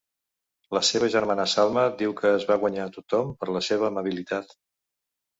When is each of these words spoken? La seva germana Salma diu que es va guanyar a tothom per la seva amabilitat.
La 0.75 0.79
seva 0.85 1.09
germana 1.15 1.43
Salma 1.51 1.83
diu 1.99 2.15
que 2.21 2.31
es 2.37 2.45
va 2.51 2.57
guanyar 2.63 2.87
a 2.89 2.93
tothom 2.95 3.29
per 3.43 3.49
la 3.57 3.61
seva 3.67 3.87
amabilitat. 3.91 4.57